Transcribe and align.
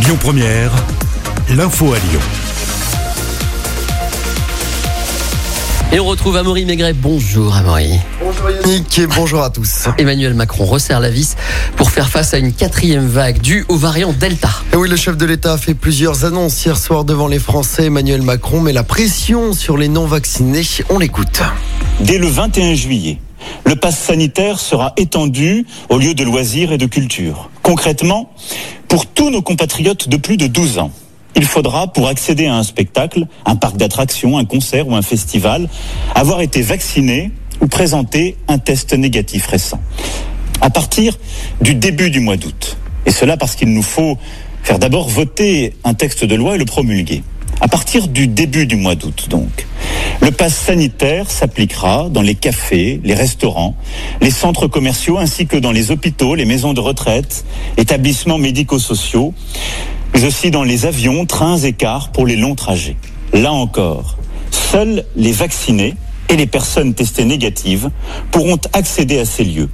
Lyon 0.00 0.16
Première, 0.20 0.70
l'info 1.50 1.92
à 1.92 1.96
Lyon. 1.98 2.20
Et 5.92 5.98
on 5.98 6.04
retrouve 6.04 6.36
Amaury 6.36 6.64
Maigret. 6.64 6.92
Bonjour 6.92 7.56
Amaury. 7.56 7.98
Bonjour 8.20 8.50
Yannick 8.50 8.98
et 8.98 9.06
bonjour 9.06 9.42
à 9.42 9.50
tous. 9.50 9.88
Emmanuel 9.98 10.34
Macron 10.34 10.66
resserre 10.66 11.00
la 11.00 11.10
vis 11.10 11.36
pour 11.76 11.90
faire 11.90 12.08
face 12.08 12.32
à 12.32 12.38
une 12.38 12.52
quatrième 12.52 13.06
vague 13.06 13.40
due 13.40 13.64
au 13.68 13.76
variant 13.76 14.12
Delta. 14.12 14.50
Et 14.72 14.76
oui, 14.76 14.88
le 14.88 14.96
chef 14.96 15.16
de 15.16 15.26
l'État 15.26 15.54
a 15.54 15.58
fait 15.58 15.74
plusieurs 15.74 16.24
annonces 16.24 16.64
hier 16.64 16.76
soir 16.76 17.04
devant 17.04 17.26
les 17.26 17.38
Français, 17.38 17.86
Emmanuel 17.86 18.22
Macron, 18.22 18.60
mais 18.60 18.72
la 18.72 18.84
pression 18.84 19.52
sur 19.52 19.76
les 19.76 19.88
non-vaccinés, 19.88 20.62
on 20.90 20.98
l'écoute. 20.98 21.42
Dès 22.00 22.18
le 22.18 22.28
21 22.28 22.74
juillet, 22.74 23.18
le 23.64 23.76
pass 23.76 23.98
sanitaire 23.98 24.58
sera 24.58 24.92
étendu 24.96 25.66
aux 25.88 25.98
lieux 25.98 26.14
de 26.14 26.24
loisirs 26.24 26.72
et 26.72 26.78
de 26.78 26.86
culture. 26.86 27.50
Concrètement, 27.62 28.30
pour 28.88 29.06
tous 29.06 29.30
nos 29.30 29.42
compatriotes 29.42 30.08
de 30.08 30.16
plus 30.16 30.36
de 30.36 30.46
12 30.46 30.78
ans, 30.78 30.90
il 31.36 31.44
faudra, 31.44 31.92
pour 31.92 32.08
accéder 32.08 32.46
à 32.46 32.56
un 32.56 32.62
spectacle, 32.62 33.26
un 33.44 33.54
parc 33.54 33.76
d'attractions, 33.76 34.38
un 34.38 34.44
concert 34.44 34.88
ou 34.88 34.94
un 34.94 35.02
festival, 35.02 35.68
avoir 36.14 36.40
été 36.40 36.62
vacciné 36.62 37.30
ou 37.60 37.66
présenter 37.66 38.36
un 38.48 38.58
test 38.58 38.94
négatif 38.94 39.46
récent. 39.46 39.80
À 40.60 40.70
partir 40.70 41.16
du 41.60 41.74
début 41.74 42.10
du 42.10 42.20
mois 42.20 42.36
d'août. 42.36 42.76
Et 43.06 43.10
cela 43.10 43.36
parce 43.36 43.54
qu'il 43.54 43.68
nous 43.68 43.82
faut 43.82 44.18
faire 44.62 44.78
d'abord 44.78 45.08
voter 45.08 45.74
un 45.84 45.94
texte 45.94 46.24
de 46.24 46.34
loi 46.34 46.56
et 46.56 46.58
le 46.58 46.64
promulguer. 46.64 47.22
À 47.60 47.68
partir 47.68 48.08
du 48.08 48.26
début 48.26 48.66
du 48.66 48.76
mois 48.76 48.94
d'août, 48.94 49.26
donc. 49.30 49.66
Le 50.20 50.30
pass 50.30 50.54
sanitaire 50.54 51.30
s'appliquera 51.30 52.08
dans 52.10 52.22
les 52.22 52.34
cafés, 52.34 53.00
les 53.04 53.14
restaurants, 53.14 53.76
les 54.20 54.30
centres 54.30 54.66
commerciaux 54.66 55.18
ainsi 55.18 55.46
que 55.46 55.56
dans 55.56 55.72
les 55.72 55.90
hôpitaux, 55.90 56.34
les 56.34 56.44
maisons 56.44 56.74
de 56.74 56.80
retraite, 56.80 57.44
établissements 57.76 58.38
médico-sociaux, 58.38 59.34
mais 60.14 60.24
aussi 60.24 60.50
dans 60.50 60.64
les 60.64 60.86
avions, 60.86 61.26
trains 61.26 61.58
et 61.58 61.72
cars 61.72 62.10
pour 62.10 62.26
les 62.26 62.36
longs 62.36 62.54
trajets. 62.54 62.96
Là 63.32 63.52
encore, 63.52 64.16
seuls 64.50 65.04
les 65.16 65.32
vaccinés 65.32 65.94
et 66.28 66.36
les 66.36 66.46
personnes 66.46 66.94
testées 66.94 67.24
négatives 67.24 67.90
pourront 68.30 68.58
accéder 68.72 69.18
à 69.18 69.24
ces 69.24 69.44
lieux. 69.44 69.70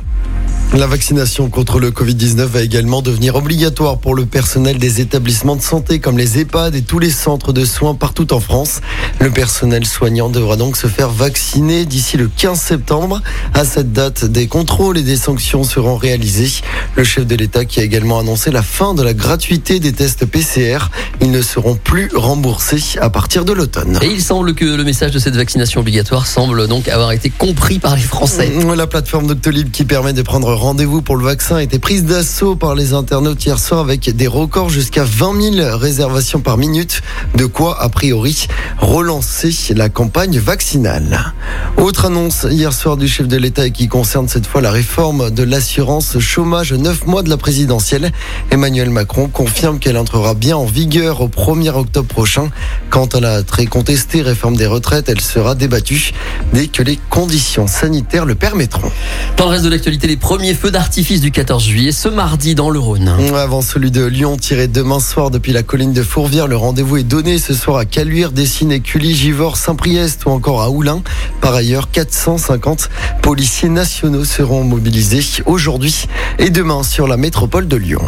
La 0.76 0.88
vaccination 0.88 1.50
contre 1.50 1.78
le 1.78 1.92
Covid-19 1.92 2.46
va 2.46 2.62
également 2.62 3.00
devenir 3.00 3.36
obligatoire 3.36 3.98
pour 3.98 4.16
le 4.16 4.26
personnel 4.26 4.76
des 4.76 5.00
établissements 5.00 5.54
de 5.54 5.62
santé 5.62 6.00
comme 6.00 6.18
les 6.18 6.40
EHPAD 6.40 6.74
et 6.74 6.82
tous 6.82 6.98
les 6.98 7.10
centres 7.10 7.52
de 7.52 7.64
soins 7.64 7.94
partout 7.94 8.32
en 8.34 8.40
France. 8.40 8.80
Le 9.20 9.30
personnel 9.30 9.86
soignant 9.86 10.30
devra 10.30 10.56
donc 10.56 10.76
se 10.76 10.88
faire 10.88 11.10
vacciner 11.10 11.84
d'ici 11.84 12.16
le 12.16 12.26
15 12.26 12.58
septembre. 12.60 13.22
À 13.54 13.64
cette 13.64 13.92
date, 13.92 14.24
des 14.24 14.48
contrôles 14.48 14.98
et 14.98 15.02
des 15.02 15.16
sanctions 15.16 15.62
seront 15.62 15.94
réalisés. 15.94 16.50
Le 16.96 17.04
chef 17.04 17.24
de 17.24 17.36
l'État 17.36 17.64
qui 17.64 17.78
a 17.78 17.84
également 17.84 18.18
annoncé 18.18 18.50
la 18.50 18.62
fin 18.62 18.94
de 18.94 19.02
la 19.04 19.14
gratuité 19.14 19.78
des 19.78 19.92
tests 19.92 20.26
PCR. 20.26 20.90
Ils 21.20 21.30
ne 21.30 21.40
seront 21.40 21.76
plus 21.76 22.10
remboursés 22.12 22.98
à 23.00 23.10
partir 23.10 23.44
de 23.44 23.52
l'automne. 23.52 24.00
Et 24.02 24.08
il 24.08 24.20
semble 24.20 24.54
que 24.54 24.64
le 24.64 24.82
message 24.82 25.12
de 25.12 25.20
cette 25.20 25.36
vaccination 25.36 25.82
obligatoire 25.82 26.26
semble 26.26 26.66
donc 26.66 26.88
avoir 26.88 27.12
été 27.12 27.30
compris 27.30 27.78
par 27.78 27.94
les 27.94 28.02
Français. 28.02 28.52
La 28.76 28.88
plateforme 28.88 29.28
Doctolib 29.28 29.70
qui 29.70 29.84
permet 29.84 30.12
de 30.12 30.22
prendre 30.22 30.63
rendez-vous 30.64 31.02
pour 31.02 31.16
le 31.16 31.24
vaccin 31.24 31.56
a 31.56 31.62
été 31.62 31.78
prise 31.78 32.06
d'assaut 32.06 32.56
par 32.56 32.74
les 32.74 32.94
internautes 32.94 33.44
hier 33.44 33.58
soir 33.58 33.80
avec 33.80 34.08
des 34.16 34.26
records 34.26 34.70
jusqu'à 34.70 35.04
20 35.04 35.52
000 35.56 35.76
réservations 35.76 36.40
par 36.40 36.56
minute. 36.56 37.02
De 37.34 37.44
quoi, 37.44 37.82
a 37.82 37.90
priori, 37.90 38.46
relancer 38.78 39.52
la 39.74 39.90
campagne 39.90 40.38
vaccinale. 40.38 41.34
Autre 41.76 42.06
annonce 42.06 42.46
hier 42.50 42.72
soir 42.72 42.96
du 42.96 43.08
chef 43.08 43.28
de 43.28 43.36
l'État 43.36 43.66
et 43.66 43.72
qui 43.72 43.88
concerne 43.88 44.26
cette 44.26 44.46
fois 44.46 44.62
la 44.62 44.70
réforme 44.70 45.30
de 45.30 45.42
l'assurance 45.42 46.18
chômage 46.18 46.72
9 46.72 47.06
mois 47.06 47.22
de 47.22 47.28
la 47.28 47.36
présidentielle. 47.36 48.10
Emmanuel 48.50 48.88
Macron 48.88 49.28
confirme 49.28 49.78
qu'elle 49.78 49.98
entrera 49.98 50.32
bien 50.32 50.56
en 50.56 50.64
vigueur 50.64 51.20
au 51.20 51.28
1er 51.28 51.74
octobre 51.74 52.08
prochain. 52.08 52.48
Quant 52.88 53.06
à 53.06 53.20
la 53.20 53.42
très 53.42 53.66
contestée 53.66 54.22
réforme 54.22 54.56
des 54.56 54.66
retraites, 54.66 55.10
elle 55.10 55.20
sera 55.20 55.54
débattue 55.54 56.12
dès 56.54 56.68
que 56.68 56.82
les 56.82 56.98
conditions 57.10 57.66
sanitaires 57.66 58.24
le 58.24 58.34
permettront. 58.34 58.90
Dans 59.36 59.44
le 59.44 59.50
reste 59.50 59.64
de 59.64 59.70
l'actualité, 59.70 60.06
les 60.06 60.16
premiers 60.16 60.53
feux 60.54 60.70
d'artifice 60.70 61.20
du 61.20 61.30
14 61.30 61.64
juillet 61.64 61.92
ce 61.92 62.08
mardi 62.08 62.54
dans 62.54 62.70
le 62.70 62.78
Rhône. 62.78 63.08
Avant 63.34 63.60
celui 63.60 63.90
de 63.90 64.04
Lyon, 64.04 64.36
tiré 64.36 64.68
demain 64.68 65.00
soir 65.00 65.30
depuis 65.30 65.52
la 65.52 65.62
colline 65.62 65.92
de 65.92 66.02
Fourvière, 66.02 66.46
le 66.46 66.56
rendez-vous 66.56 66.98
est 66.98 67.02
donné 67.02 67.38
ce 67.38 67.54
soir 67.54 67.78
à 67.78 67.84
Caluire, 67.84 68.30
Dessines, 68.30 68.80
Cully, 68.80 69.14
Givors, 69.14 69.56
Saint-Priest 69.56 70.26
ou 70.26 70.30
encore 70.30 70.62
à 70.62 70.70
Oulin. 70.70 71.02
Par 71.40 71.54
ailleurs, 71.54 71.90
450 71.90 72.88
policiers 73.22 73.68
nationaux 73.68 74.24
seront 74.24 74.64
mobilisés 74.64 75.20
aujourd'hui 75.46 76.06
et 76.38 76.50
demain 76.50 76.82
sur 76.82 77.08
la 77.08 77.16
métropole 77.16 77.66
de 77.66 77.76
Lyon. 77.76 78.02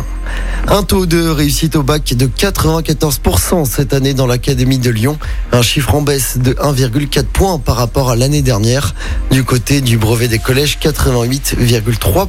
Un 0.68 0.82
taux 0.82 1.06
de 1.06 1.28
réussite 1.28 1.76
au 1.76 1.82
bac 1.82 2.14
de 2.14 2.26
94% 2.26 3.64
cette 3.64 3.94
année 3.94 4.14
dans 4.14 4.26
l'Académie 4.26 4.78
de 4.78 4.90
Lyon, 4.90 5.16
un 5.52 5.62
chiffre 5.62 5.94
en 5.94 6.02
baisse 6.02 6.38
de 6.38 6.52
1,4 6.54 7.24
points 7.24 7.58
par 7.58 7.76
rapport 7.76 8.10
à 8.10 8.16
l'année 8.16 8.42
dernière. 8.42 8.94
Du 9.30 9.44
côté 9.44 9.80
du 9.80 9.96
brevet 9.96 10.28
des 10.28 10.40
collèges, 10.40 10.78
88,3% 10.82 12.25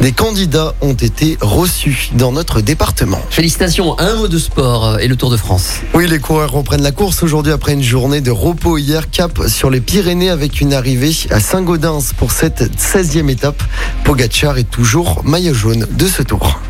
des 0.00 0.12
candidats 0.12 0.74
ont 0.80 0.94
été 0.94 1.36
reçus 1.40 2.10
dans 2.14 2.32
notre 2.32 2.60
département. 2.60 3.20
Félicitations, 3.30 3.98
un 3.98 4.14
mot 4.16 4.28
de 4.28 4.38
sport 4.38 4.98
et 5.00 5.08
le 5.08 5.16
Tour 5.16 5.30
de 5.30 5.36
France. 5.36 5.80
Oui, 5.94 6.06
les 6.06 6.18
coureurs 6.18 6.52
reprennent 6.52 6.82
la 6.82 6.92
course 6.92 7.22
aujourd'hui 7.22 7.52
après 7.52 7.72
une 7.72 7.82
journée 7.82 8.20
de 8.20 8.30
repos 8.30 8.78
hier, 8.78 9.10
cap 9.10 9.40
sur 9.48 9.70
les 9.70 9.80
Pyrénées 9.80 10.30
avec 10.30 10.60
une 10.60 10.72
arrivée 10.72 11.12
à 11.30 11.40
Saint-Gaudens 11.40 12.12
pour 12.16 12.32
cette 12.32 12.70
16e 12.76 13.28
étape. 13.28 13.62
Pogacar 14.04 14.58
est 14.58 14.70
toujours 14.70 15.22
maillot 15.24 15.54
jaune 15.54 15.86
de 15.90 16.06
ce 16.06 16.22
tour. 16.22 16.60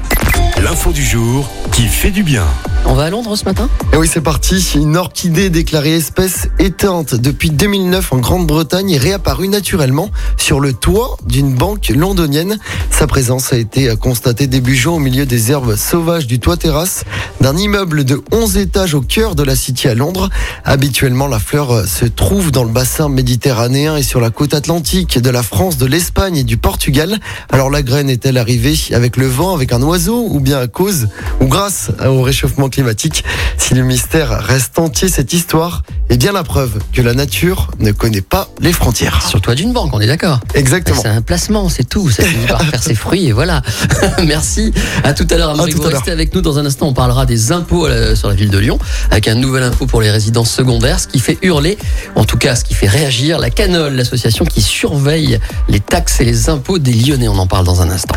L'info 0.63 0.93
du 0.93 1.05
jour 1.05 1.49
qui 1.71 1.87
fait 1.87 2.11
du 2.11 2.25
bien. 2.25 2.45
On 2.85 2.95
va 2.95 3.05
à 3.05 3.11
Londres 3.11 3.37
ce 3.37 3.45
matin? 3.45 3.69
Et 3.93 3.97
oui, 3.97 4.09
c'est 4.11 4.21
parti. 4.21 4.73
Une 4.75 4.97
orchidée 4.97 5.51
déclarée 5.51 5.95
espèce 5.95 6.49
éteinte 6.59 7.15
depuis 7.15 7.51
2009 7.51 8.13
en 8.13 8.17
Grande-Bretagne 8.17 8.91
est 8.93 8.99
réapparue 8.99 9.49
naturellement 9.49 10.11
sur 10.37 10.59
le 10.59 10.73
toit 10.73 11.17
d'une 11.27 11.55
banque 11.55 11.91
londonienne. 11.91 12.59
Sa 12.91 13.07
présence 13.07 13.53
a 13.53 13.59
été 13.59 13.95
constatée 14.01 14.47
début 14.47 14.75
juin 14.75 14.95
au 14.95 14.99
milieu 14.99 15.27
des 15.27 15.53
herbes 15.53 15.77
sauvages 15.77 16.27
du 16.27 16.41
toit 16.41 16.57
terrasse 16.57 17.05
d'un 17.41 17.57
immeuble 17.57 18.05
de 18.05 18.21
11 18.33 18.57
étages 18.57 18.95
au 18.95 19.03
cœur 19.03 19.35
de 19.35 19.43
la 19.43 19.55
City 19.55 19.87
à 19.87 19.95
Londres. 19.95 20.31
Habituellement, 20.65 21.27
la 21.27 21.39
fleur 21.39 21.87
se 21.87 22.07
trouve 22.07 22.51
dans 22.51 22.65
le 22.65 22.73
bassin 22.73 23.09
méditerranéen 23.09 23.97
et 23.97 24.03
sur 24.03 24.21
la 24.21 24.31
côte 24.31 24.55
atlantique 24.55 25.21
de 25.21 25.31
la 25.31 25.43
France, 25.43 25.77
de 25.77 25.87
l'Espagne 25.87 26.39
et 26.39 26.45
du 26.45 26.57
Portugal. 26.57 27.19
Alors 27.51 27.71
la 27.71 27.83
graine 27.83 28.09
est-elle 28.09 28.39
arrivée 28.39 28.77
avec 28.93 29.17
le 29.17 29.27
vent, 29.27 29.55
avec 29.55 29.73
un 29.73 29.83
oiseau 29.83 30.27
ou 30.29 30.41
bien 30.41 30.48
à 30.57 30.67
cause 30.67 31.09
ou 31.41 31.47
grâce 31.47 31.91
au 32.05 32.23
réchauffement 32.23 32.69
climatique 32.69 33.25
Si 33.57 33.75
le 33.75 33.83
mystère 33.83 34.31
reste 34.31 34.79
entier, 34.79 35.09
cette 35.09 35.33
histoire 35.33 35.83
est 36.09 36.17
bien 36.17 36.33
la 36.33 36.43
preuve 36.43 36.79
que 36.93 37.03
la 37.03 37.15
nature 37.15 37.71
ne 37.81 37.93
connaît 37.93 38.23
pas 38.23 38.49
les 38.61 38.73
frontières. 38.73 39.23
Sur 39.29 39.41
toi 39.41 39.55
d'une 39.55 39.73
banque, 39.73 39.91
on 39.93 40.01
est 40.01 40.07
d'accord 40.07 40.41
Exactement. 40.55 41.01
C'est 41.03 41.09
un 41.09 41.23
placement, 41.23 41.69
c'est 41.69 41.89
tout. 41.89 42.09
Ça 42.11 42.23
finit 42.23 42.47
par 42.47 42.63
faire 42.63 42.83
ses 42.83 42.95
fruits 42.95 43.27
et 43.27 43.33
voilà. 43.33 43.63
Merci. 44.27 44.73
À 45.05 45.13
tout 45.13 45.27
à 45.31 45.37
l'heure. 45.37 45.51
À 45.51 45.67
l'heure. 45.67 45.85
Restez 45.85 46.11
avec 46.11 46.35
nous 46.35 46.41
dans 46.41 46.59
un 46.59 46.67
instant. 46.67 46.89
On 46.89 46.95
parlera 46.95 47.27
des 47.27 47.53
impôts 47.53 47.87
euh, 47.87 48.15
sur 48.15 48.29
la 48.29 48.35
ville 48.35 48.51
de 48.51 48.59
Lyon 48.59 48.79
avec 49.11 49.29
un 49.29 49.35
nouvel 49.35 49.63
impôt 49.63 49.87
pour 49.87 50.01
les 50.01 50.11
résidences 50.11 50.51
secondaires, 50.51 51.01
ce 51.01 51.09
qui 51.09 51.19
fait 51.19 51.39
hurler, 51.43 51.79
en 52.15 52.25
tout 52.25 52.39
cas 52.39 52.55
ce 52.55 52.65
qui 52.65 52.75
fait 52.75 52.89
réagir, 52.89 53.39
la 53.39 53.51
Canole, 53.51 53.95
l'association 53.95 54.45
qui 54.45 54.63
surveille 54.63 55.39
les 55.69 55.81
taxes 55.81 56.21
et 56.21 56.25
les 56.25 56.49
impôts 56.49 56.79
des 56.79 56.93
Lyonnais. 56.93 57.29
On 57.29 57.39
en 57.39 57.47
parle 57.47 57.67
dans 57.67 57.83
un 57.83 57.91
instant. 57.91 58.17